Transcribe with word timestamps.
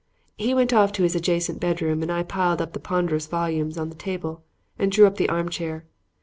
He 0.35 0.55
went 0.55 0.73
off 0.73 0.91
to 0.93 1.03
his 1.03 1.13
adjacent 1.13 1.59
bedroom 1.59 2.01
and 2.01 2.11
I 2.11 2.23
piled 2.23 2.59
up 2.59 2.73
the 2.73 2.79
ponderous 2.79 3.27
volumes 3.27 3.77
on 3.77 3.89
the 3.89 3.95
table 3.95 4.41
and 4.79 4.91
drew 4.91 5.05
up 5.05 5.17
the 5.17 5.29
armchair. 5.29 5.85